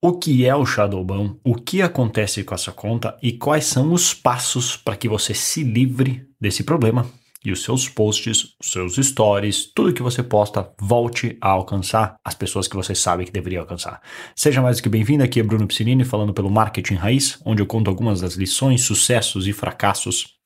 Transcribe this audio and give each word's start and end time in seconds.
O 0.00 0.16
que 0.16 0.46
é 0.46 0.54
o 0.54 0.64
Shadowban? 0.64 1.36
O 1.42 1.56
que 1.56 1.82
acontece 1.82 2.44
com 2.44 2.54
essa 2.54 2.70
conta 2.70 3.18
e 3.20 3.32
quais 3.32 3.64
são 3.64 3.92
os 3.92 4.14
passos 4.14 4.76
para 4.76 4.94
que 4.94 5.08
você 5.08 5.34
se 5.34 5.64
livre 5.64 6.24
desse 6.40 6.62
problema 6.62 7.04
e 7.44 7.50
os 7.50 7.64
seus 7.64 7.88
posts, 7.88 8.54
os 8.60 8.70
seus 8.70 8.94
stories, 8.94 9.72
tudo 9.74 9.92
que 9.92 10.02
você 10.02 10.22
posta 10.22 10.70
volte 10.80 11.36
a 11.40 11.48
alcançar 11.48 12.14
as 12.24 12.34
pessoas 12.34 12.68
que 12.68 12.76
você 12.76 12.94
sabe 12.94 13.24
que 13.24 13.32
deveria 13.32 13.58
alcançar. 13.58 14.00
Seja 14.36 14.62
mais 14.62 14.76
do 14.76 14.84
que 14.84 14.88
bem-vindo, 14.88 15.24
aqui 15.24 15.40
é 15.40 15.42
Bruno 15.42 15.66
Piscinini 15.66 16.04
falando 16.04 16.32
pelo 16.32 16.48
Marketing 16.48 16.94
Raiz, 16.94 17.40
onde 17.44 17.60
eu 17.60 17.66
conto 17.66 17.90
algumas 17.90 18.20
das 18.20 18.34
lições, 18.34 18.82
sucessos 18.82 19.48
e 19.48 19.52
fracassos 19.52 20.37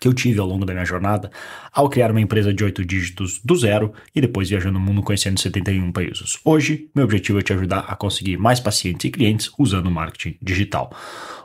que 0.00 0.08
eu 0.08 0.14
tive 0.14 0.40
ao 0.40 0.46
longo 0.46 0.64
da 0.64 0.72
minha 0.72 0.84
jornada 0.84 1.30
ao 1.72 1.88
criar 1.88 2.10
uma 2.10 2.20
empresa 2.20 2.54
de 2.54 2.64
oito 2.64 2.84
dígitos 2.84 3.40
do 3.44 3.54
zero 3.54 3.92
e 4.14 4.20
depois 4.20 4.48
viajando 4.48 4.78
o 4.78 4.80
mundo 4.80 5.02
conhecendo 5.02 5.38
71 5.38 5.92
países. 5.92 6.38
Hoje, 6.44 6.88
meu 6.94 7.04
objetivo 7.04 7.38
é 7.38 7.42
te 7.42 7.52
ajudar 7.52 7.80
a 7.80 7.94
conseguir 7.94 8.38
mais 8.38 8.58
pacientes 8.58 9.04
e 9.04 9.10
clientes 9.10 9.50
usando 9.58 9.90
marketing 9.90 10.38
digital. 10.40 10.90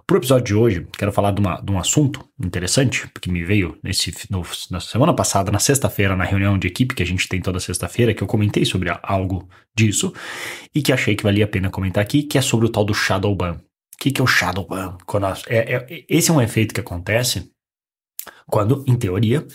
Para 0.07 0.15
o 0.15 0.17
episódio 0.19 0.45
de 0.45 0.55
hoje, 0.55 0.87
quero 0.97 1.11
falar 1.11 1.31
de, 1.31 1.41
uma, 1.41 1.59
de, 1.59 1.71
um 1.71 1.79
assunto 1.79 2.23
interessante 2.39 3.09
que 3.19 3.29
me 3.29 3.43
veio 3.43 3.75
nesse, 3.81 4.13
no, 4.29 4.43
na 4.69 4.79
semana 4.79 5.15
passada, 5.15 5.51
na 5.51 5.57
sexta-feira, 5.57 6.15
na 6.15 6.23
reunião 6.23 6.59
de 6.59 6.67
equipe 6.67 6.93
que 6.93 7.01
a 7.01 7.05
gente 7.05 7.27
tem 7.27 7.41
toda 7.41 7.59
sexta-feira, 7.59 8.13
que 8.13 8.21
eu 8.21 8.27
comentei 8.27 8.65
sobre 8.65 8.89
algo 9.01 9.49
disso 9.75 10.13
e 10.73 10.81
que 10.83 10.93
achei 10.93 11.15
que 11.15 11.23
valia 11.23 11.45
a 11.45 11.47
pena 11.47 11.71
comentar 11.71 12.03
aqui, 12.03 12.21
que 12.21 12.37
é 12.37 12.41
sobre 12.41 12.67
o 12.67 12.69
tal 12.69 12.85
do 12.85 12.93
Shadow 12.93 13.35
Ban. 13.35 13.53
O 13.53 13.97
que, 13.97 14.11
que 14.11 14.21
é 14.21 14.23
o 14.23 14.27
Shadow 14.27 14.67
Ban? 14.67 14.95
Quando 15.07 15.25
a, 15.25 15.35
é, 15.47 15.73
é, 15.73 16.05
esse 16.07 16.29
é 16.29 16.33
um 16.33 16.41
efeito 16.41 16.75
que 16.75 16.81
acontece 16.81 17.49
quando, 18.47 18.83
em 18.87 18.95
teoria, 18.95 19.45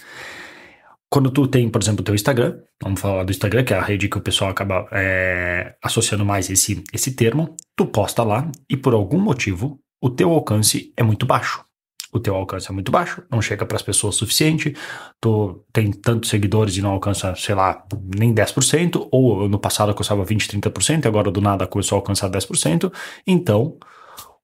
quando 1.10 1.30
tu 1.30 1.48
tem, 1.48 1.68
por 1.68 1.82
exemplo, 1.82 2.02
o 2.02 2.04
teu 2.04 2.14
Instagram, 2.14 2.60
vamos 2.80 3.00
falar 3.00 3.24
do 3.24 3.32
Instagram, 3.32 3.64
que 3.64 3.74
é 3.74 3.76
a 3.76 3.82
rede 3.82 4.08
que 4.08 4.16
o 4.16 4.22
pessoal 4.22 4.50
acaba 4.50 4.86
é, 4.92 5.74
associando 5.82 6.24
mais 6.24 6.48
esse, 6.48 6.84
esse 6.92 7.12
termo, 7.16 7.56
tu 7.76 7.84
posta 7.86 8.22
lá 8.22 8.48
e 8.68 8.76
por 8.76 8.94
algum 8.94 9.18
motivo 9.18 9.80
o 10.00 10.08
teu 10.08 10.30
alcance 10.30 10.92
é 10.96 11.02
muito 11.02 11.26
baixo. 11.26 11.64
O 12.12 12.18
teu 12.18 12.34
alcance 12.34 12.68
é 12.68 12.72
muito 12.72 12.90
baixo, 12.90 13.22
não 13.30 13.42
chega 13.42 13.66
para 13.66 13.76
as 13.76 13.82
pessoas 13.82 14.16
o 14.16 14.18
suficiente, 14.18 14.74
tu 15.20 15.64
tem 15.72 15.92
tantos 15.92 16.30
seguidores 16.30 16.76
e 16.76 16.82
não 16.82 16.90
alcança, 16.90 17.34
sei 17.36 17.54
lá, 17.54 17.84
nem 18.16 18.34
10%, 18.34 19.08
ou 19.12 19.48
no 19.48 19.60
passado 19.60 19.90
alcançava 19.90 20.24
20, 20.24 20.48
30%, 20.48 21.04
e 21.04 21.08
agora 21.08 21.30
do 21.30 21.40
nada 21.40 21.68
começou 21.68 21.96
a 21.96 21.98
alcançar 22.00 22.28
10%. 22.28 22.92
Então, 23.24 23.76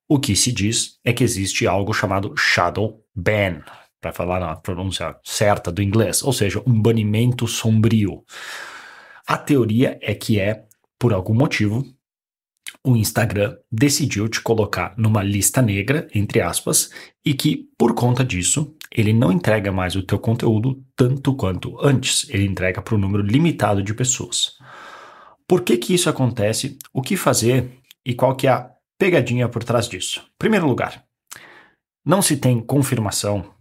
o 0.08 0.18
que 0.20 0.36
se 0.36 0.52
diz 0.52 0.98
é 1.04 1.12
que 1.12 1.24
existe 1.24 1.66
algo 1.66 1.92
chamado 1.92 2.36
shadow 2.36 3.00
ban 3.14 3.62
para 4.06 4.12
falar 4.12 4.38
na 4.38 4.54
pronúncia 4.54 5.16
certa 5.24 5.72
do 5.72 5.82
inglês, 5.82 6.22
ou 6.22 6.32
seja, 6.32 6.62
um 6.64 6.80
banimento 6.80 7.48
sombrio. 7.48 8.22
A 9.26 9.36
teoria 9.36 9.98
é 10.00 10.14
que 10.14 10.38
é, 10.38 10.64
por 10.96 11.12
algum 11.12 11.34
motivo, 11.34 11.84
o 12.84 12.94
Instagram 12.94 13.56
decidiu 13.70 14.28
te 14.28 14.40
colocar 14.40 14.94
numa 14.96 15.24
lista 15.24 15.60
negra, 15.60 16.06
entre 16.14 16.40
aspas, 16.40 16.90
e 17.24 17.34
que, 17.34 17.68
por 17.76 17.94
conta 17.94 18.24
disso, 18.24 18.76
ele 18.92 19.12
não 19.12 19.32
entrega 19.32 19.72
mais 19.72 19.96
o 19.96 20.04
teu 20.04 20.20
conteúdo 20.20 20.80
tanto 20.94 21.34
quanto 21.34 21.76
antes. 21.84 22.28
Ele 22.30 22.46
entrega 22.46 22.80
para 22.80 22.94
um 22.94 22.98
número 22.98 23.24
limitado 23.24 23.82
de 23.82 23.92
pessoas. 23.92 24.52
Por 25.48 25.62
que 25.62 25.76
que 25.76 25.94
isso 25.94 26.08
acontece? 26.08 26.78
O 26.92 27.02
que 27.02 27.16
fazer? 27.16 27.72
E 28.04 28.14
qual 28.14 28.36
que 28.36 28.46
é 28.46 28.50
a 28.50 28.70
pegadinha 28.96 29.48
por 29.48 29.64
trás 29.64 29.88
disso? 29.88 30.24
Primeiro 30.38 30.68
lugar, 30.68 31.04
não 32.04 32.22
se 32.22 32.36
tem 32.36 32.60
confirmação 32.60 33.55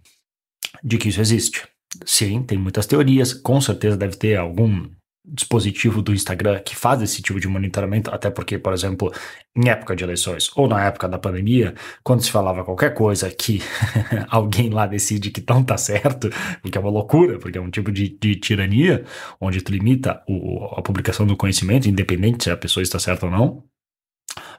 de 0.84 0.98
que 0.98 1.10
isso 1.10 1.22
existe. 1.22 1.68
Sim, 2.06 2.44
tem 2.44 2.58
muitas 2.58 2.86
teorias, 2.86 3.34
com 3.34 3.62
certeza 3.62 3.96
deve 3.96 4.18
ter 4.18 4.38
algum 4.38 4.88
dispositivo 5.28 6.02
do 6.02 6.14
Instagram 6.14 6.60
que 6.60 6.76
faz 6.76 7.02
esse 7.02 7.22
tipo 7.22 7.40
de 7.40 7.48
monitoramento, 7.48 8.12
até 8.12 8.30
porque, 8.30 8.60
por 8.60 8.74
exemplo, 8.74 9.12
em 9.56 9.70
época 9.70 9.96
de 9.96 10.04
eleições 10.04 10.52
ou 10.56 10.68
na 10.68 10.86
época 10.86 11.08
da 11.08 11.18
pandemia, 11.18 11.74
quando 12.04 12.22
se 12.22 12.30
falava 12.30 12.64
qualquer 12.64 12.94
coisa 12.94 13.30
que 13.32 13.60
alguém 14.30 14.70
lá 14.70 14.86
decide 14.86 15.32
que 15.32 15.44
não 15.48 15.64
tá 15.64 15.78
certo, 15.78 16.30
o 16.64 16.70
que 16.70 16.78
é 16.78 16.82
uma 16.82 16.92
loucura, 16.92 17.40
porque 17.40 17.58
é 17.58 17.62
um 17.62 17.72
tipo 17.72 17.92
de, 17.92 18.10
de 18.10 18.36
tirania, 18.36 19.04
onde 19.42 19.62
tu 19.62 19.72
limita 19.72 20.22
o, 20.28 20.66
a 20.78 20.82
publicação 20.82 21.26
do 21.26 21.36
conhecimento, 21.36 21.90
independente 21.90 22.44
se 22.44 22.52
a 22.52 22.58
pessoa 22.58 22.84
está 22.84 23.00
certa 23.00 23.26
ou 23.26 23.32
não, 23.32 23.64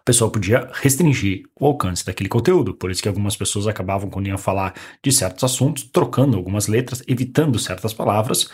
pessoa 0.06 0.30
podia 0.30 0.70
restringir 0.72 1.42
o 1.60 1.66
alcance 1.66 2.06
daquele 2.06 2.28
conteúdo. 2.28 2.72
Por 2.72 2.92
isso 2.92 3.02
que 3.02 3.08
algumas 3.08 3.36
pessoas 3.36 3.66
acabavam, 3.66 4.08
quando 4.08 4.28
iam 4.28 4.38
falar 4.38 4.72
de 5.02 5.10
certos 5.10 5.42
assuntos, 5.42 5.82
trocando 5.82 6.36
algumas 6.36 6.68
letras, 6.68 7.02
evitando 7.08 7.58
certas 7.58 7.92
palavras, 7.92 8.48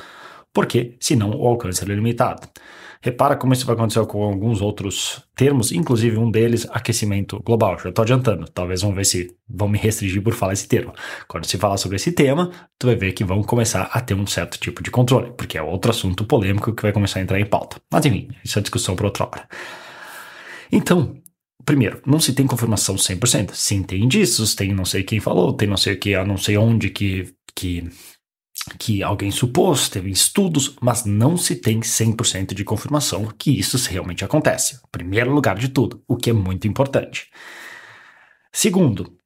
porque 0.52 0.96
senão 0.98 1.30
o 1.30 1.46
alcance 1.46 1.84
era 1.84 1.94
limitado. 1.94 2.48
Repara 3.02 3.36
como 3.36 3.52
isso 3.52 3.66
vai 3.66 3.74
acontecer 3.74 4.04
com 4.06 4.22
alguns 4.22 4.62
outros 4.62 5.22
termos, 5.34 5.72
inclusive 5.72 6.16
um 6.16 6.30
deles, 6.30 6.66
aquecimento 6.70 7.38
global. 7.44 7.76
Já 7.78 7.90
estou 7.90 8.02
adiantando, 8.02 8.48
talvez 8.48 8.80
vão 8.80 8.94
ver 8.94 9.04
se 9.04 9.36
vão 9.46 9.69
me 9.69 9.76
restringir 9.76 10.22
por 10.22 10.32
falar 10.32 10.54
esse 10.54 10.66
termo. 10.66 10.94
Quando 11.28 11.44
se 11.44 11.58
falar 11.58 11.76
sobre 11.76 11.96
esse 11.96 12.12
tema, 12.12 12.50
tu 12.78 12.86
vai 12.86 12.96
ver 12.96 13.12
que 13.12 13.24
vão 13.24 13.42
começar 13.42 13.90
a 13.92 14.00
ter 14.00 14.14
um 14.14 14.26
certo 14.26 14.58
tipo 14.58 14.82
de 14.82 14.90
controle, 14.90 15.32
porque 15.36 15.58
é 15.58 15.62
outro 15.62 15.90
assunto 15.90 16.24
polêmico 16.24 16.72
que 16.72 16.82
vai 16.82 16.92
começar 16.92 17.19
a 17.19 17.22
entrar 17.22 17.40
em 17.40 17.44
pauta. 17.44 17.78
Mas 17.90 18.06
enfim, 18.06 18.28
isso 18.42 18.58
é 18.58 18.62
discussão 18.62 18.96
para 18.96 19.06
outra 19.06 19.24
hora. 19.26 19.48
Então, 20.70 21.20
Primeiro, 21.64 22.02
não 22.04 22.18
se 22.18 22.34
tem 22.34 22.46
confirmação 22.46 22.96
100%. 22.96 23.54
Sim, 23.54 23.82
tem 23.82 24.02
indícios, 24.02 24.54
tem 24.54 24.74
não 24.74 24.84
sei 24.84 25.02
quem 25.02 25.20
falou, 25.20 25.52
tem 25.52 25.68
não 25.68 25.76
sei 25.76 25.96
que, 25.96 26.16
não 26.24 26.36
sei 26.36 26.56
onde 26.56 26.90
que, 26.90 27.34
que, 27.54 27.88
que 28.78 29.02
alguém 29.02 29.30
supôs, 29.30 29.88
teve 29.88 30.10
estudos, 30.10 30.76
mas 30.80 31.04
não 31.04 31.36
se 31.36 31.56
tem 31.56 31.80
100% 31.80 32.54
de 32.54 32.64
confirmação 32.64 33.26
que 33.38 33.58
isso 33.58 33.76
realmente 33.88 34.24
acontece. 34.24 34.80
Primeiro 34.90 35.32
lugar 35.32 35.56
de 35.56 35.68
tudo, 35.68 36.02
o 36.08 36.16
que 36.16 36.30
é 36.30 36.32
muito 36.32 36.66
importante. 36.66 37.30
Segundo, 38.52 39.16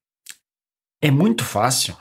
é 1.00 1.10
muito 1.10 1.44
fácil 1.44 1.96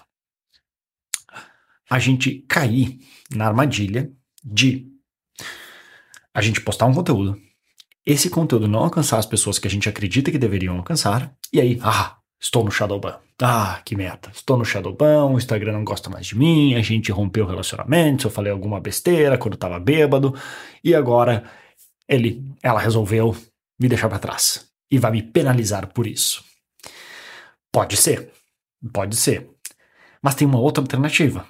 a 1.89 1.99
gente 1.99 2.45
cair 2.47 2.99
na 3.33 3.47
armadilha 3.47 4.11
de 4.43 4.91
a 6.33 6.41
gente 6.41 6.61
postar 6.61 6.85
um 6.85 6.93
conteúdo, 6.93 7.41
esse 8.05 8.29
conteúdo 8.29 8.67
não 8.67 8.79
alcançar 8.79 9.17
as 9.17 9.25
pessoas 9.25 9.57
que 9.57 9.67
a 9.67 9.71
gente 9.71 9.89
acredita 9.89 10.31
que 10.31 10.37
deveriam 10.37 10.77
alcançar, 10.77 11.33
e 11.51 11.59
aí, 11.59 11.79
ah, 11.81 12.17
estou 12.39 12.63
no 12.63 12.71
Shadowban. 12.71 13.17
Ah, 13.41 13.81
que 13.83 13.95
merda. 13.95 14.29
Estou 14.33 14.57
no 14.57 14.63
Shadowban, 14.63 15.25
o 15.25 15.37
Instagram 15.37 15.73
não 15.73 15.83
gosta 15.83 16.09
mais 16.09 16.27
de 16.27 16.37
mim, 16.37 16.75
a 16.75 16.81
gente 16.81 17.11
rompeu 17.11 17.45
o 17.45 17.47
relacionamento, 17.47 18.27
eu 18.27 18.31
falei 18.31 18.51
alguma 18.51 18.79
besteira 18.79 19.37
quando 19.37 19.55
estava 19.55 19.79
bêbado, 19.79 20.33
e 20.83 20.93
agora 20.93 21.43
ele, 22.07 22.43
ela 22.61 22.79
resolveu 22.79 23.35
me 23.79 23.89
deixar 23.89 24.07
para 24.07 24.19
trás 24.19 24.69
e 24.89 24.97
vai 24.97 25.11
me 25.11 25.21
penalizar 25.21 25.87
por 25.87 26.07
isso. 26.07 26.43
Pode 27.71 27.97
ser, 27.97 28.31
pode 28.93 29.15
ser. 29.15 29.49
Mas 30.21 30.35
tem 30.35 30.47
uma 30.47 30.59
outra 30.59 30.81
alternativa. 30.81 31.45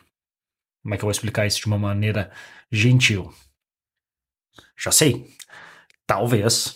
Como 0.82 0.94
é 0.94 0.98
que 0.98 1.04
eu 1.04 1.08
vou 1.08 1.12
explicar 1.12 1.46
isso 1.46 1.60
de 1.60 1.68
uma 1.68 1.78
maneira 1.78 2.32
gentil? 2.72 3.34
Já 4.78 4.92
sei. 4.92 5.30
Talvez, 6.08 6.76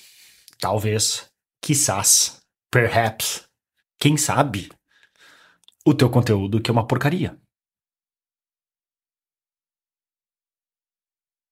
talvez, 0.59 1.29
quizás, 1.61 2.41
perhaps, 2.71 3.47
quem 3.99 4.17
sabe, 4.17 4.69
o 5.85 5.93
teu 5.93 6.09
conteúdo 6.09 6.61
que 6.61 6.69
é 6.69 6.73
uma 6.73 6.87
porcaria. 6.87 7.39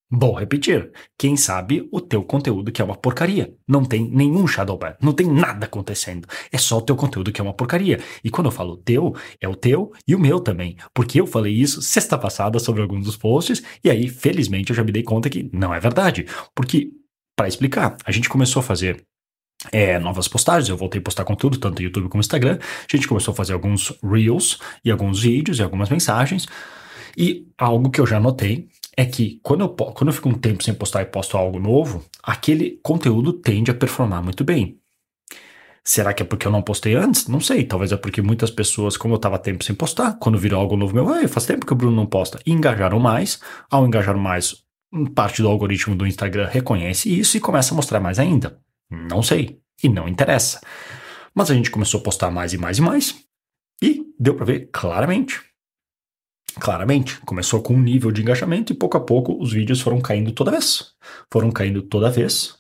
Vou 0.10 0.34
repetir. 0.34 0.94
Quem 1.18 1.36
sabe 1.36 1.86
o 1.92 2.00
teu 2.00 2.24
conteúdo 2.24 2.72
que 2.72 2.82
é 2.82 2.86
uma 2.86 2.96
porcaria. 2.96 3.54
Não 3.68 3.84
tem 3.84 4.10
nenhum 4.10 4.48
Shadowban. 4.48 4.96
Não 5.02 5.12
tem 5.12 5.28
nada 5.28 5.66
acontecendo. 5.66 6.26
É 6.50 6.58
só 6.58 6.78
o 6.78 6.82
teu 6.82 6.96
conteúdo 6.96 7.30
que 7.30 7.42
é 7.42 7.44
uma 7.44 7.54
porcaria. 7.54 8.00
E 8.24 8.30
quando 8.30 8.48
eu 8.48 8.52
falo 8.52 8.78
teu, 8.78 9.14
é 9.42 9.50
o 9.50 9.56
teu 9.56 9.92
e 10.08 10.16
o 10.16 10.20
meu 10.20 10.40
também. 10.40 10.78
Porque 10.94 11.20
eu 11.20 11.28
falei 11.28 11.54
isso 11.54 11.82
sexta 11.82 12.18
passada 12.18 12.58
sobre 12.58 12.82
alguns 12.82 13.04
dos 13.04 13.18
posts. 13.18 13.62
E 13.84 13.90
aí, 13.90 14.08
felizmente, 14.08 14.70
eu 14.70 14.76
já 14.78 14.84
me 14.84 14.94
dei 14.94 15.04
conta 15.04 15.30
que 15.30 15.50
não 15.52 15.74
é 15.74 15.80
verdade. 15.80 16.26
Porque 16.56 16.90
para 17.38 17.48
explicar. 17.48 17.96
A 18.04 18.12
gente 18.12 18.28
começou 18.28 18.60
a 18.60 18.64
fazer 18.64 19.06
é, 19.72 20.00
novas 20.00 20.28
postagens, 20.28 20.70
eu 20.70 20.78
voltei 20.78 21.00
a 21.00 21.04
postar 21.04 21.24
conteúdo, 21.24 21.60
tanto 21.60 21.80
no 21.80 21.86
YouTube 21.86 22.10
como 22.10 22.20
no 22.20 22.22
Instagram. 22.22 22.58
A 22.60 22.96
gente 22.96 23.08
começou 23.08 23.32
a 23.32 23.36
fazer 23.36 23.54
alguns 23.54 23.94
Reels 24.04 24.60
e 24.84 24.92
alguns 24.92 25.22
vídeos 25.22 25.60
e 25.60 25.64
algumas 25.64 25.90
mensagens. 25.90 26.48
E 27.16 27.48
algo 27.58 27.90
que 27.90 28.02
eu 28.02 28.08
já 28.08 28.20
notei 28.20 28.68
é 28.96 29.06
que 29.06 29.40
quando 29.44 29.62
eu, 29.62 29.70
quando 29.70 30.10
eu 30.10 30.14
fico 30.14 30.30
um 30.30 30.34
tempo 30.34 30.64
sem 30.64 30.74
postar 30.74 31.04
e 31.04 31.06
posto 31.06 31.38
algo 31.38 31.60
novo, 31.60 32.04
aquele 32.24 32.80
conteúdo 32.84 33.32
tende 33.34 33.70
a 33.70 33.76
performar 33.76 34.24
muito 34.24 34.44
bem. 34.44 34.80
Será 35.84 36.14
que 36.14 36.22
é 36.22 36.26
porque 36.26 36.46
eu 36.46 36.52
não 36.52 36.62
postei 36.62 36.96
antes? 36.96 37.28
Não 37.28 37.40
sei. 37.40 37.64
Talvez 37.64 37.94
é 37.94 37.98
porque 37.98 38.22
muitas 38.22 38.52
pessoas, 38.52 38.98
como 38.98 39.14
eu 39.14 39.18
estava 39.18 39.40
tempo 39.40 39.64
sem 39.64 39.74
postar, 39.74 40.18
quando 40.20 40.38
virou 40.38 40.60
algo 40.60 40.76
novo 40.76 40.94
meu, 40.94 41.08
ah, 41.08 41.26
faz 41.30 41.46
tempo 41.46 41.66
que 41.66 41.72
o 41.72 41.76
Bruno 41.76 41.96
não 41.96 42.06
posta, 42.06 42.40
engajaram 42.46 43.00
mais. 43.00 43.40
Ao 43.72 43.88
engajar 43.88 44.18
mais, 44.18 44.67
parte 45.14 45.42
do 45.42 45.48
algoritmo 45.48 45.96
do 45.96 46.08
Instagram 46.08 46.48
reconhece 46.48 47.18
isso 47.18 47.38
e 47.38 47.42
começa 47.42 47.74
a 47.74 47.76
mostrar 47.76 48.00
mais 48.00 48.20
ainda. 48.20 48.60
Não 48.90 49.22
sei. 49.22 49.60
E 49.84 49.90
não 49.90 50.08
interessa. 50.08 50.62
Mas 51.34 51.52
a 51.52 51.54
gente 51.54 51.70
começou 51.70 52.00
a 52.00 52.04
postar 52.04 52.32
mais 52.32 52.54
e 52.54 52.58
mais 52.58 52.78
e 52.78 52.82
mais. 52.82 53.16
E 53.82 54.04
deu 54.20 54.36
para 54.36 54.46
ver 54.46 54.70
claramente. 54.72 55.42
Claramente. 56.60 57.20
Começou 57.22 57.62
com 57.62 57.76
um 57.76 57.82
nível 57.82 58.12
de 58.12 58.22
engajamento 58.22 58.74
e 58.74 58.76
pouco 58.76 58.98
a 58.98 59.00
pouco 59.00 59.40
os 59.40 59.54
vídeos 59.54 59.82
foram 59.82 60.02
caindo 60.02 60.32
toda 60.32 60.52
vez. 60.52 60.94
Foram 61.32 61.52
caindo 61.52 61.84
toda 61.84 62.10
vez. 62.10 62.57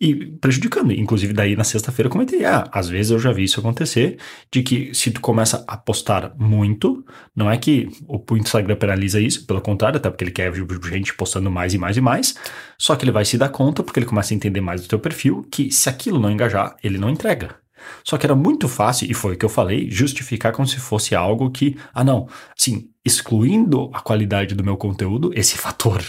E 0.00 0.14
prejudicando. 0.14 0.92
Inclusive, 0.92 1.32
daí 1.32 1.54
na 1.54 1.64
sexta-feira 1.64 2.06
eu 2.06 2.10
comentei, 2.10 2.44
ah, 2.44 2.66
às 2.72 2.88
vezes 2.88 3.12
eu 3.12 3.18
já 3.18 3.32
vi 3.32 3.44
isso 3.44 3.60
acontecer, 3.60 4.18
de 4.50 4.62
que 4.62 4.94
se 4.94 5.10
tu 5.10 5.20
começa 5.20 5.62
a 5.68 5.76
postar 5.76 6.32
muito, 6.38 7.04
não 7.36 7.50
é 7.50 7.58
que 7.58 7.88
o 8.08 8.36
Instagram 8.36 8.76
penaliza 8.76 9.20
isso, 9.20 9.46
pelo 9.46 9.60
contrário, 9.60 9.98
até 9.98 10.08
porque 10.08 10.24
ele 10.24 10.30
quer 10.30 10.50
gente 10.90 11.14
postando 11.14 11.50
mais 11.50 11.74
e 11.74 11.78
mais 11.78 11.96
e 11.96 12.00
mais, 12.00 12.34
só 12.78 12.96
que 12.96 13.04
ele 13.04 13.12
vai 13.12 13.24
se 13.24 13.36
dar 13.36 13.50
conta, 13.50 13.82
porque 13.82 13.98
ele 13.98 14.06
começa 14.06 14.32
a 14.32 14.36
entender 14.36 14.60
mais 14.62 14.80
do 14.80 14.88
teu 14.88 14.98
perfil, 14.98 15.46
que 15.50 15.70
se 15.70 15.88
aquilo 15.88 16.18
não 16.18 16.30
engajar, 16.30 16.76
ele 16.82 16.96
não 16.96 17.10
entrega. 17.10 17.56
Só 18.04 18.16
que 18.16 18.26
era 18.26 18.34
muito 18.34 18.68
fácil, 18.68 19.10
e 19.10 19.14
foi 19.14 19.34
o 19.34 19.36
que 19.36 19.44
eu 19.44 19.48
falei, 19.48 19.90
justificar 19.90 20.52
como 20.52 20.66
se 20.66 20.78
fosse 20.78 21.14
algo 21.14 21.50
que, 21.50 21.76
ah 21.92 22.04
não, 22.04 22.26
sim, 22.56 22.88
excluindo 23.04 23.90
a 23.92 24.00
qualidade 24.00 24.54
do 24.54 24.64
meu 24.64 24.76
conteúdo, 24.76 25.30
esse 25.34 25.58
fator 25.58 26.02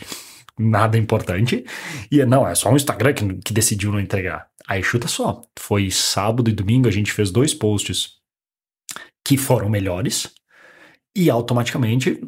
nada 0.61 0.97
importante. 0.97 1.65
E 2.11 2.23
não, 2.25 2.47
é 2.47 2.55
só 2.55 2.71
o 2.71 2.75
Instagram 2.75 3.13
que, 3.13 3.33
que 3.35 3.53
decidiu 3.53 3.91
não 3.91 3.99
entregar. 3.99 4.47
Aí 4.67 4.83
chuta 4.83 5.07
só. 5.07 5.41
Foi 5.57 5.89
sábado 5.91 6.49
e 6.49 6.53
domingo, 6.53 6.87
a 6.87 6.91
gente 6.91 7.11
fez 7.11 7.31
dois 7.31 7.53
posts 7.53 8.21
que 9.25 9.37
foram 9.37 9.69
melhores 9.69 10.31
e 11.15 11.29
automaticamente 11.29 12.21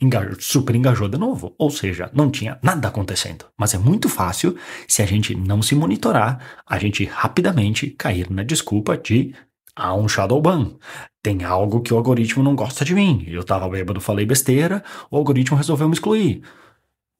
engajou, 0.00 0.36
super 0.40 0.74
engajou 0.74 1.08
de 1.08 1.18
novo. 1.18 1.54
Ou 1.58 1.70
seja, 1.70 2.10
não 2.12 2.30
tinha 2.30 2.58
nada 2.62 2.88
acontecendo. 2.88 3.46
Mas 3.58 3.74
é 3.74 3.78
muito 3.78 4.08
fácil, 4.08 4.56
se 4.86 5.02
a 5.02 5.06
gente 5.06 5.34
não 5.34 5.62
se 5.62 5.74
monitorar, 5.74 6.62
a 6.66 6.78
gente 6.78 7.04
rapidamente 7.04 7.90
cair 7.90 8.30
na 8.30 8.42
desculpa 8.42 8.96
de 8.96 9.34
há 9.74 9.94
um 9.94 10.08
shadow 10.08 10.40
ban. 10.40 10.76
Tem 11.22 11.44
algo 11.44 11.80
que 11.80 11.92
o 11.92 11.96
algoritmo 11.96 12.42
não 12.42 12.54
gosta 12.54 12.84
de 12.84 12.94
mim. 12.94 13.24
Eu 13.26 13.42
tava 13.42 13.68
bêbado, 13.68 14.00
falei 14.00 14.26
besteira, 14.26 14.84
o 15.10 15.16
algoritmo 15.16 15.56
resolveu 15.56 15.88
me 15.88 15.94
excluir. 15.94 16.42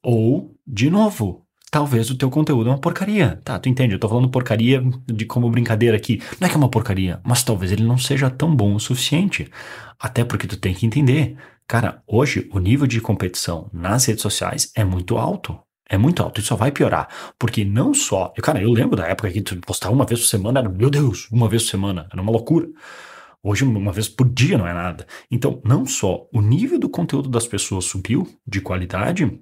Ou, 0.07 0.55
de 0.67 0.87
novo, 0.91 1.47
talvez 1.71 2.11
o 2.11 2.15
teu 2.15 2.29
conteúdo 2.29 2.69
é 2.69 2.73
uma 2.73 2.79
porcaria. 2.79 3.41
Tá, 3.43 3.57
tu 3.57 3.67
entende? 3.67 3.95
Eu 3.95 3.99
tô 3.99 4.07
falando 4.07 4.29
porcaria 4.29 4.83
de 5.07 5.25
como 5.25 5.49
brincadeira 5.49 5.97
aqui. 5.97 6.21
Não 6.39 6.45
é 6.45 6.49
que 6.49 6.53
é 6.53 6.59
uma 6.59 6.69
porcaria, 6.69 7.19
mas 7.25 7.43
talvez 7.43 7.71
ele 7.71 7.83
não 7.83 7.97
seja 7.97 8.29
tão 8.29 8.55
bom 8.55 8.75
o 8.75 8.79
suficiente. 8.79 9.49
Até 9.99 10.23
porque 10.23 10.45
tu 10.45 10.57
tem 10.57 10.75
que 10.75 10.85
entender. 10.85 11.35
Cara, 11.67 12.03
hoje 12.05 12.47
o 12.53 12.59
nível 12.59 12.85
de 12.85 13.01
competição 13.01 13.67
nas 13.73 14.05
redes 14.05 14.21
sociais 14.21 14.71
é 14.75 14.83
muito 14.83 15.17
alto. 15.17 15.57
É 15.89 15.97
muito 15.97 16.21
alto, 16.21 16.39
isso 16.39 16.49
só 16.49 16.55
vai 16.55 16.71
piorar. 16.71 17.07
Porque 17.39 17.65
não 17.65 17.91
só. 17.91 18.31
Cara, 18.43 18.61
eu 18.61 18.71
lembro 18.71 18.95
da 18.95 19.07
época 19.07 19.31
que 19.31 19.41
tu 19.41 19.55
postar 19.57 19.89
uma 19.89 20.05
vez 20.05 20.19
por 20.19 20.27
semana, 20.27 20.59
era, 20.59 20.69
meu 20.69 20.91
Deus, 20.91 21.27
uma 21.31 21.49
vez 21.49 21.63
por 21.63 21.71
semana, 21.71 22.07
era 22.13 22.21
uma 22.21 22.31
loucura. 22.31 22.67
Hoje, 23.41 23.63
uma 23.63 23.91
vez 23.91 24.07
por 24.07 24.29
dia 24.29 24.55
não 24.55 24.67
é 24.67 24.73
nada. 24.73 25.07
Então, 25.31 25.59
não 25.65 25.83
só 25.83 26.27
o 26.31 26.41
nível 26.41 26.77
do 26.77 26.89
conteúdo 26.89 27.27
das 27.27 27.47
pessoas 27.47 27.85
subiu 27.85 28.27
de 28.45 28.61
qualidade, 28.61 29.39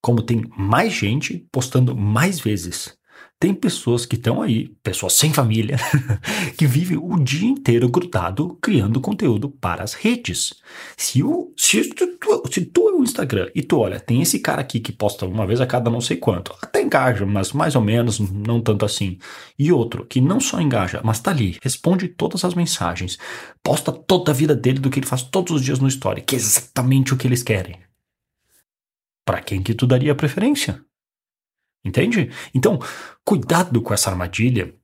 como 0.00 0.22
tem 0.22 0.44
mais 0.56 0.92
gente 0.92 1.46
postando 1.52 1.96
mais 1.96 2.40
vezes. 2.40 2.98
Tem 3.40 3.54
pessoas 3.54 4.04
que 4.04 4.16
estão 4.16 4.42
aí, 4.42 4.68
pessoas 4.82 5.14
sem 5.14 5.32
família, 5.32 5.78
que 6.58 6.66
vivem 6.66 6.98
o 6.98 7.18
dia 7.18 7.48
inteiro 7.48 7.88
grudado 7.88 8.58
criando 8.60 9.00
conteúdo 9.00 9.48
para 9.48 9.82
as 9.82 9.94
redes. 9.94 10.52
Se, 10.94 11.22
o, 11.22 11.50
se, 11.56 11.88
tu, 11.88 12.18
se 12.52 12.66
tu 12.66 12.88
é 12.90 12.92
o 12.92 13.02
Instagram 13.02 13.48
e 13.54 13.62
tu 13.62 13.78
olha, 13.78 13.98
tem 13.98 14.20
esse 14.20 14.40
cara 14.40 14.60
aqui 14.60 14.78
que 14.78 14.92
posta 14.92 15.24
uma 15.24 15.46
vez 15.46 15.58
a 15.58 15.66
cada 15.66 15.90
não 15.90 16.02
sei 16.02 16.18
quanto, 16.18 16.54
até 16.60 16.82
engaja, 16.82 17.24
mas 17.24 17.54
mais 17.54 17.74
ou 17.74 17.80
menos, 17.80 18.20
não 18.20 18.60
tanto 18.60 18.84
assim. 18.84 19.16
E 19.58 19.72
outro 19.72 20.04
que 20.04 20.20
não 20.20 20.38
só 20.38 20.60
engaja, 20.60 21.00
mas 21.02 21.18
tá 21.18 21.30
ali, 21.30 21.56
responde 21.62 22.08
todas 22.08 22.44
as 22.44 22.52
mensagens, 22.52 23.16
posta 23.62 23.90
toda 23.90 24.32
a 24.32 24.34
vida 24.34 24.54
dele 24.54 24.80
do 24.80 24.90
que 24.90 24.98
ele 24.98 25.06
faz 25.06 25.22
todos 25.22 25.56
os 25.56 25.64
dias 25.64 25.78
no 25.78 25.88
story, 25.88 26.20
que 26.20 26.36
é 26.36 26.38
exatamente 26.38 27.14
o 27.14 27.16
que 27.16 27.26
eles 27.26 27.42
querem 27.42 27.78
para 29.30 29.40
quem 29.40 29.62
que 29.62 29.74
tu 29.74 29.86
daria 29.86 30.12
preferência? 30.12 30.84
Entende? 31.84 32.32
Então, 32.52 32.80
cuidado 33.24 33.80
com 33.80 33.94
essa 33.94 34.10
armadilha 34.10 34.74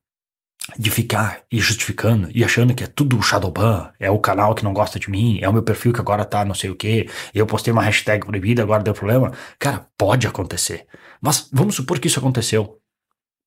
de 0.79 0.89
ficar 0.89 1.43
e 1.51 1.59
justificando 1.59 2.29
e 2.33 2.45
achando 2.45 2.73
que 2.73 2.85
é 2.85 2.87
tudo 2.87 3.21
Shadowban, 3.21 3.93
é 3.99 4.09
o 4.09 4.21
canal 4.21 4.55
que 4.55 4.63
não 4.63 4.73
gosta 4.73 5.01
de 5.01 5.11
mim, 5.11 5.41
é 5.43 5.49
o 5.49 5.53
meu 5.53 5.65
perfil 5.65 5.93
que 5.93 5.99
agora 5.99 6.25
tá 6.25 6.45
não 6.45 6.55
sei 6.55 6.71
o 6.71 6.77
que, 6.77 7.11
eu 7.35 7.45
postei 7.45 7.73
uma 7.73 7.83
hashtag 7.83 8.25
proibida, 8.25 8.63
agora 8.63 8.85
deu 8.85 8.95
problema. 8.95 9.33
Cara, 9.59 9.89
pode 9.99 10.29
acontecer. 10.29 10.87
Mas 11.21 11.49
vamos 11.53 11.75
supor 11.75 11.99
que 11.99 12.07
isso 12.07 12.21
aconteceu. 12.21 12.81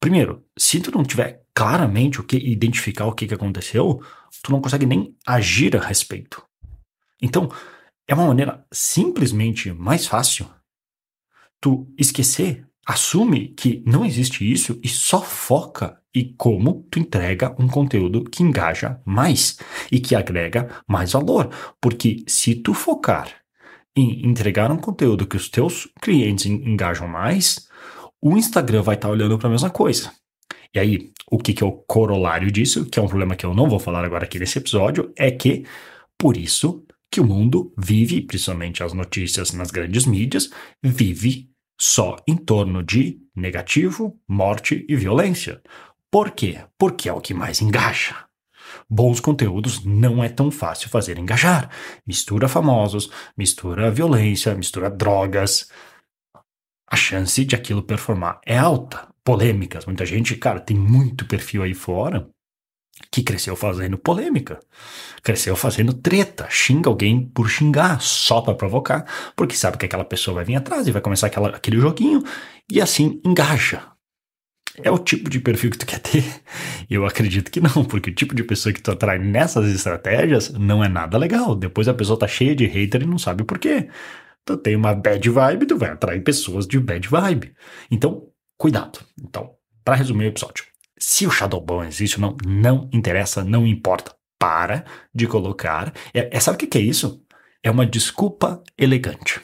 Primeiro, 0.02 0.44
se 0.58 0.82
tu 0.82 0.92
não 0.92 1.06
tiver 1.06 1.44
claramente 1.54 2.20
o 2.20 2.26
que 2.26 2.36
identificar 2.36 3.06
o 3.06 3.14
que, 3.14 3.26
que 3.26 3.34
aconteceu, 3.34 4.02
tu 4.44 4.52
não 4.52 4.60
consegue 4.60 4.86
nem 4.86 5.16
agir 5.26 5.78
a 5.78 5.80
respeito. 5.80 6.44
Então, 7.22 7.50
é 8.06 8.14
uma 8.14 8.28
maneira 8.28 8.66
simplesmente 8.70 9.72
mais 9.72 10.06
fácil 10.06 10.59
tu 11.62 11.88
esquecer, 11.98 12.66
assume 12.86 13.50
que 13.50 13.84
não 13.86 14.06
existe 14.06 14.50
isso 14.50 14.80
e 14.84 14.88
só 14.88 15.22
foca 15.22 16.00
e 16.14 16.34
como 16.34 16.88
tu 16.90 17.00
entrega 17.00 17.56
um 17.60 17.68
conteúdo 17.68 18.24
que 18.24 18.42
engaja 18.42 19.00
mais 19.06 19.58
e 19.92 20.00
que 20.00 20.16
agrega 20.16 20.84
mais 20.88 21.12
valor. 21.12 21.50
Porque 21.80 22.24
se 22.28 22.56
tu 22.56 22.74
focar 22.74 23.30
em 23.96 24.26
entregar 24.28 24.72
um 24.72 24.78
conteúdo 24.78 25.28
que 25.28 25.36
os 25.36 25.50
teus 25.50 25.88
clientes 26.02 26.46
engajam 26.46 27.08
mais, 27.08 27.68
o 28.22 28.38
Instagram 28.38 28.82
vai 28.82 28.96
estar 28.96 29.08
tá 29.08 29.12
olhando 29.12 29.38
para 29.38 29.48
a 29.48 29.52
mesma 29.52 29.70
coisa. 29.70 30.12
E 30.74 30.80
aí, 30.80 31.12
o 31.32 31.38
que, 31.38 31.54
que 31.54 31.64
é 31.64 31.66
o 31.66 31.72
corolário 31.72 32.52
disso, 32.52 32.86
que 32.86 33.00
é 33.00 33.02
um 33.02 33.08
problema 33.08 33.36
que 33.36 33.46
eu 33.46 33.54
não 33.54 33.70
vou 33.70 33.80
falar 33.80 34.06
agora 34.06 34.26
aqui 34.26 34.38
nesse 34.38 34.60
episódio, 34.60 35.12
é 35.18 35.32
que, 35.32 35.66
por 36.18 36.38
isso, 36.38 36.86
que 37.12 37.20
o 37.20 37.26
mundo 37.26 37.74
vive, 37.78 38.22
principalmente 38.22 38.84
as 38.84 38.94
notícias 38.94 39.52
nas 39.52 39.72
grandes 39.72 40.06
mídias, 40.06 40.50
vive 40.84 41.50
só 41.80 42.18
em 42.28 42.36
torno 42.36 42.84
de 42.84 43.20
negativo, 43.36 44.20
morte 44.28 44.86
e 44.88 44.96
violência. 44.96 45.62
Por 46.12 46.32
quê? 46.32 46.60
Porque 46.78 47.10
é 47.10 47.14
o 47.14 47.22
que 47.22 47.34
mais 47.34 47.62
engaja. 47.62 48.26
Bons 48.90 49.20
conteúdos 49.20 49.84
não 49.84 50.24
é 50.24 50.30
tão 50.30 50.52
fácil 50.52 50.90
fazer 50.90 51.18
engajar. 51.18 51.70
Mistura 52.06 52.48
famosos, 52.48 53.10
mistura 53.38 53.90
violência, 53.90 54.54
mistura 54.54 54.90
drogas. 54.90 55.70
A 56.88 56.96
chance 56.96 57.44
de 57.46 57.56
aquilo 57.56 57.84
performar 57.84 58.40
é 58.46 58.58
alta. 58.58 59.08
Polêmicas. 59.24 59.86
Muita 59.86 60.06
gente, 60.06 60.36
cara, 60.36 60.60
tem 60.60 60.76
muito 60.76 61.26
perfil 61.26 61.64
aí 61.64 61.74
fora 61.74 62.30
que 63.12 63.24
cresceu 63.24 63.56
fazendo 63.56 63.98
polêmica, 63.98 64.60
cresceu 65.24 65.56
fazendo 65.56 65.94
treta, 65.94 66.48
xinga 66.50 66.90
alguém 66.90 67.26
por 67.26 67.50
xingar, 67.50 68.02
só 68.02 68.42
para 68.42 68.54
provocar, 68.54 69.06
porque 69.36 69.56
sabe 69.56 69.78
que 69.78 69.86
aquela 69.86 70.06
pessoa 70.06 70.36
vai 70.36 70.46
vir 70.46 70.56
atrás 70.56 70.88
e 70.88 70.92
vai 70.92 71.02
começar 71.02 71.28
aquela, 71.28 71.50
aquele 71.50 71.80
joguinho 71.80 72.24
e 72.72 72.82
assim 72.82 73.20
engaja. 73.26 73.84
É 74.82 74.90
o 74.90 74.98
tipo 74.98 75.30
de 75.30 75.40
perfil 75.40 75.72
que 75.72 75.78
tu 75.78 75.86
quer 75.86 76.00
ter? 76.00 76.24
Eu 76.90 77.06
acredito 77.06 77.52
que 77.52 77.60
não, 77.60 77.84
porque 77.84 78.10
o 78.10 78.16
tipo 78.16 78.34
de 78.34 78.44
pessoa 78.44 78.72
que 78.72 78.82
tu 78.82 78.92
atrai 78.92 79.20
nessas 79.20 79.70
estratégias 79.74 80.52
não 80.54 80.84
é 80.84 80.88
nada 80.88 81.18
legal. 81.18 81.56
Depois 81.56 81.88
a 81.88 81.94
pessoa 81.94 82.18
tá 82.18 82.28
cheia 82.28 82.56
de 82.56 82.66
hater 82.66 83.02
e 83.02 83.06
não 83.06 83.18
sabe 83.18 83.44
por 83.44 83.60
quê. 83.60 83.90
Tu 84.46 84.58
tem 84.58 84.76
uma 84.76 84.96
bad 84.96 85.30
vibe, 85.30 85.66
tu 85.66 85.78
vai 85.78 85.90
atrair 85.90 86.24
pessoas 86.24 86.66
de 86.66 86.80
bad 86.80 87.08
vibe. 87.08 87.54
Então, 87.92 88.28
cuidado. 88.58 89.00
Então, 89.22 89.52
para 89.84 89.96
resumir 89.96 90.26
o 90.26 90.30
episódio, 90.30 90.64
se 91.00 91.26
o 91.26 91.32
Shadowban 91.32 91.88
existe 91.88 92.22
ou 92.22 92.22
não, 92.22 92.38
não 92.46 92.90
interessa, 92.92 93.44
não 93.44 93.66
importa. 93.66 94.16
Para 94.38 94.86
de 95.14 95.28
colocar. 95.28 95.94
É, 96.14 96.38
é, 96.38 96.40
sabe 96.40 96.64
o 96.64 96.68
que, 96.70 96.78
é 96.78 96.82
isso? 96.82 97.22
É 97.62 97.70
uma 97.70 97.86
desculpa 97.86 98.64
elegante. 98.78 99.42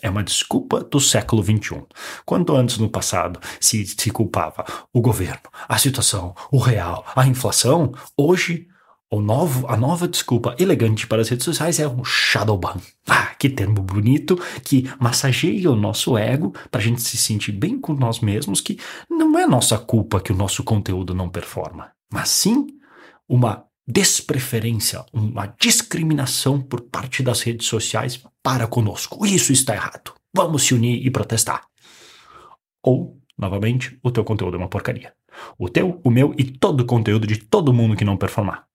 É 0.00 0.08
uma 0.08 0.24
desculpa 0.24 0.82
do 0.82 0.98
século 0.98 1.42
XXI. 1.42 1.82
Quanto 2.24 2.56
antes 2.56 2.78
no 2.78 2.88
passado 2.88 3.38
se, 3.60 3.84
se 3.84 4.10
culpava 4.10 4.64
o 4.94 5.02
governo, 5.02 5.42
a 5.68 5.76
situação, 5.76 6.34
o 6.50 6.56
real, 6.56 7.04
a 7.14 7.26
inflação, 7.26 7.92
hoje 8.16 8.69
o 9.12 9.20
novo, 9.20 9.66
a 9.66 9.76
nova 9.76 10.06
desculpa 10.06 10.54
elegante 10.56 11.04
para 11.04 11.20
as 11.20 11.28
redes 11.28 11.44
sociais 11.44 11.80
é 11.80 11.88
um 11.88 12.04
shadowban. 12.04 12.76
Ah, 13.08 13.34
que 13.34 13.50
termo 13.50 13.82
bonito 13.82 14.40
que 14.62 14.88
massageia 15.00 15.68
o 15.68 15.74
nosso 15.74 16.16
ego 16.16 16.54
para 16.70 16.80
a 16.80 16.84
gente 16.84 17.02
se 17.02 17.16
sentir 17.16 17.50
bem 17.50 17.80
com 17.80 17.92
nós 17.92 18.20
mesmos, 18.20 18.60
que 18.60 18.78
não 19.10 19.36
é 19.36 19.46
nossa 19.46 19.76
culpa 19.76 20.20
que 20.20 20.30
o 20.30 20.36
nosso 20.36 20.62
conteúdo 20.62 21.12
não 21.12 21.28
performa, 21.28 21.90
mas 22.12 22.28
sim 22.28 22.68
uma 23.28 23.64
despreferência, 23.84 25.04
uma 25.12 25.52
discriminação 25.60 26.60
por 26.60 26.82
parte 26.82 27.20
das 27.20 27.40
redes 27.40 27.66
sociais 27.66 28.22
para 28.40 28.68
conosco. 28.68 29.26
Isso 29.26 29.52
está 29.52 29.74
errado. 29.74 30.14
Vamos 30.32 30.62
se 30.62 30.72
unir 30.72 31.04
e 31.04 31.10
protestar. 31.10 31.64
Ou, 32.80 33.18
novamente, 33.36 33.98
o 34.04 34.12
teu 34.12 34.22
conteúdo 34.22 34.54
é 34.54 34.58
uma 34.58 34.68
porcaria. 34.68 35.12
O 35.58 35.68
teu, 35.68 36.00
o 36.04 36.10
meu 36.10 36.32
e 36.38 36.44
todo 36.44 36.82
o 36.82 36.86
conteúdo 36.86 37.26
de 37.26 37.38
todo 37.38 37.72
mundo 37.72 37.96
que 37.96 38.04
não 38.04 38.16
performar 38.16 38.69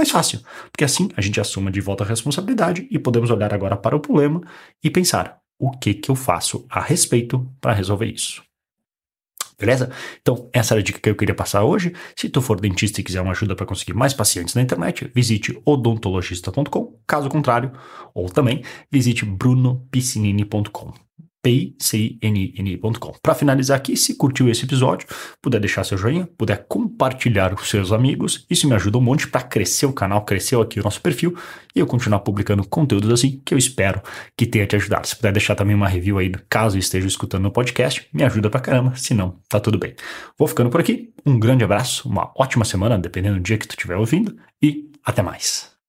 mais 0.00 0.10
fácil, 0.10 0.40
porque 0.72 0.84
assim 0.84 1.10
a 1.14 1.20
gente 1.20 1.38
assume 1.40 1.70
de 1.70 1.80
volta 1.80 2.04
a 2.04 2.06
responsabilidade 2.06 2.88
e 2.90 2.98
podemos 2.98 3.30
olhar 3.30 3.52
agora 3.52 3.76
para 3.76 3.94
o 3.94 4.00
problema 4.00 4.40
e 4.82 4.90
pensar 4.90 5.38
o 5.58 5.70
que 5.70 5.92
que 5.92 6.10
eu 6.10 6.16
faço 6.16 6.64
a 6.70 6.80
respeito 6.80 7.46
para 7.60 7.74
resolver 7.74 8.06
isso. 8.06 8.42
Beleza? 9.58 9.90
Então, 10.22 10.48
essa 10.54 10.72
era 10.72 10.80
a 10.80 10.82
dica 10.82 10.98
que 10.98 11.10
eu 11.10 11.14
queria 11.14 11.34
passar 11.34 11.64
hoje. 11.64 11.92
Se 12.16 12.30
tu 12.30 12.40
for 12.40 12.58
dentista 12.58 12.98
e 12.98 13.04
quiser 13.04 13.20
uma 13.20 13.32
ajuda 13.32 13.54
para 13.54 13.66
conseguir 13.66 13.92
mais 13.92 14.14
pacientes 14.14 14.54
na 14.54 14.62
internet, 14.62 15.10
visite 15.14 15.60
odontologista.com. 15.66 16.98
Caso 17.06 17.28
contrário, 17.28 17.70
ou 18.14 18.30
também 18.30 18.64
visite 18.90 19.26
brunopiscinini.com. 19.26 21.09
paycnn.com. 21.42 23.14
Para 23.22 23.34
finalizar 23.34 23.76
aqui, 23.76 23.96
se 23.96 24.14
curtiu 24.14 24.48
esse 24.48 24.64
episódio, 24.64 25.06
puder 25.40 25.60
deixar 25.60 25.84
seu 25.84 25.96
joinha, 25.96 26.28
puder 26.36 26.66
compartilhar 26.68 27.54
com 27.54 27.64
seus 27.64 27.92
amigos, 27.92 28.46
isso 28.50 28.68
me 28.68 28.74
ajuda 28.74 28.98
um 28.98 29.00
monte 29.00 29.28
para 29.28 29.42
crescer 29.42 29.86
o 29.86 29.92
canal, 29.92 30.24
cresceu 30.24 30.60
aqui 30.60 30.78
o 30.80 30.82
nosso 30.82 31.00
perfil 31.00 31.36
e 31.74 31.80
eu 31.80 31.86
continuar 31.86 32.20
publicando 32.20 32.66
conteúdos 32.66 33.10
assim 33.10 33.40
que 33.44 33.54
eu 33.54 33.58
espero 33.58 34.02
que 34.36 34.46
tenha 34.46 34.66
te 34.66 34.76
ajudado. 34.76 35.06
Se 35.06 35.16
puder 35.16 35.32
deixar 35.32 35.54
também 35.54 35.74
uma 35.74 35.88
review 35.88 36.18
aí, 36.18 36.30
caso 36.48 36.78
esteja 36.78 37.06
escutando 37.06 37.42
no 37.42 37.50
podcast, 37.50 38.06
me 38.12 38.22
ajuda 38.22 38.50
pra 38.50 38.60
caramba, 38.60 38.94
se 38.96 39.14
não, 39.14 39.36
tá 39.48 39.58
tudo 39.58 39.78
bem. 39.78 39.94
Vou 40.38 40.48
ficando 40.48 40.70
por 40.70 40.80
aqui, 40.80 41.12
um 41.24 41.38
grande 41.38 41.64
abraço, 41.64 42.08
uma 42.08 42.30
ótima 42.36 42.64
semana, 42.64 42.98
dependendo 42.98 43.36
do 43.36 43.42
dia 43.42 43.58
que 43.58 43.66
tu 43.66 43.72
estiver 43.72 43.96
ouvindo 43.96 44.36
e 44.62 44.90
até 45.04 45.22
mais. 45.22 45.79